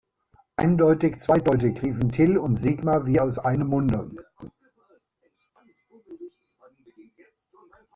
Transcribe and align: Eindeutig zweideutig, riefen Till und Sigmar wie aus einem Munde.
Eindeutig 0.55 1.19
zweideutig, 1.19 1.79
riefen 1.83 2.09
Till 2.11 2.35
und 2.39 2.57
Sigmar 2.57 3.05
wie 3.05 3.19
aus 3.19 3.37
einem 3.37 3.67
Munde. 3.67 4.09